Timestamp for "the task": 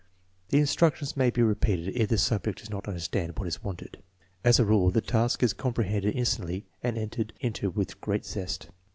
4.89-5.43